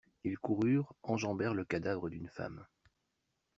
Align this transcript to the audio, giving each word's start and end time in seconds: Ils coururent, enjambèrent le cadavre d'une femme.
Ils 0.23 0.39
coururent, 0.39 0.95
enjambèrent 1.03 1.53
le 1.53 1.63
cadavre 1.63 2.09
d'une 2.09 2.27
femme. 2.27 2.65